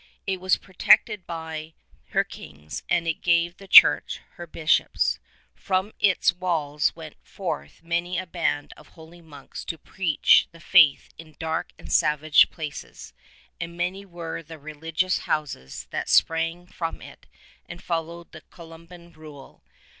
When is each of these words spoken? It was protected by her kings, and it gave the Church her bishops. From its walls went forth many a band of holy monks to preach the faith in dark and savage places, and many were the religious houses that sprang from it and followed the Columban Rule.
It 0.25 0.41
was 0.41 0.57
protected 0.57 1.27
by 1.27 1.75
her 2.07 2.23
kings, 2.23 2.81
and 2.89 3.07
it 3.07 3.21
gave 3.21 3.57
the 3.57 3.67
Church 3.67 4.19
her 4.31 4.47
bishops. 4.47 5.19
From 5.53 5.91
its 5.99 6.33
walls 6.33 6.95
went 6.95 7.17
forth 7.21 7.83
many 7.83 8.17
a 8.17 8.25
band 8.25 8.73
of 8.77 8.87
holy 8.87 9.21
monks 9.21 9.63
to 9.65 9.77
preach 9.77 10.47
the 10.51 10.59
faith 10.59 11.09
in 11.19 11.35
dark 11.37 11.69
and 11.77 11.93
savage 11.93 12.49
places, 12.49 13.13
and 13.59 13.77
many 13.77 14.03
were 14.03 14.41
the 14.41 14.57
religious 14.57 15.19
houses 15.19 15.85
that 15.91 16.09
sprang 16.09 16.65
from 16.65 16.99
it 16.99 17.27
and 17.69 17.79
followed 17.83 18.31
the 18.31 18.41
Columban 18.41 19.13
Rule. 19.13 19.61